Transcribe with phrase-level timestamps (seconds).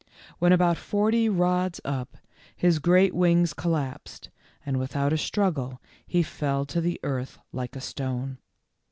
[0.39, 2.17] When about forty rods up
[2.55, 4.31] his great wings collapsed
[4.65, 8.39] and without a struggle he fell to earth like a stone.